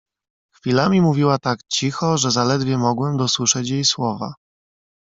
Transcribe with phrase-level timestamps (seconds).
[0.55, 4.33] "Chwilami mówiła tak cicho, że zaledwie mogłem dosłyszeć jej słowa."